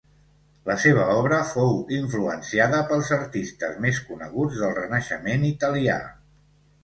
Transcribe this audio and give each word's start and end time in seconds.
La 0.67 0.75
seva 0.83 1.03
obra 1.15 1.41
fou 1.49 1.75
influenciada 1.97 2.79
pels 2.93 3.11
artistes 3.17 3.77
més 3.85 4.01
coneguts 4.07 4.57
del 4.65 4.75
Renaixement 4.81 5.45
italià. 5.53 5.99